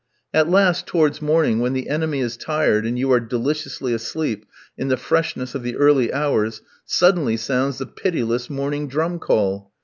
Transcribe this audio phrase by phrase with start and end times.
[0.33, 4.87] At last, towards morning, when the enemy is tired and you are deliciously asleep in
[4.87, 9.71] the freshness of the early hours, suddenly sounds the pitiless morning drum call.